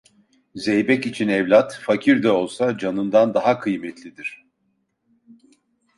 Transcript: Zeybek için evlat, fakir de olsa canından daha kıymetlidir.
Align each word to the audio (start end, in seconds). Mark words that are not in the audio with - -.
Zeybek 0.55 1.05
için 1.05 1.27
evlat, 1.27 1.79
fakir 1.83 2.23
de 2.23 2.31
olsa 2.31 2.77
canından 2.77 3.33
daha 3.33 3.59
kıymetlidir. 3.59 4.45